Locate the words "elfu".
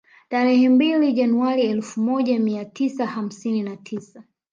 1.61-2.01